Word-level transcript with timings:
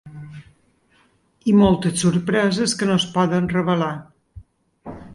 I 1.53 1.53
moltes 1.59 2.03
sorpreses 2.05 2.75
que 2.81 2.91
no 2.91 2.99
es 3.05 3.09
poden 3.19 3.55
revelar. 3.55 3.95